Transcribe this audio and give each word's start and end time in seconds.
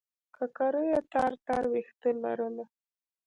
ککرۍ 0.35 0.89
تار 1.11 1.33
تار 1.45 1.63
وېښته 1.71 2.09
لرله. 2.21 2.65